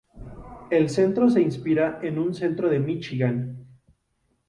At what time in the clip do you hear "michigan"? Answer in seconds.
2.79-3.67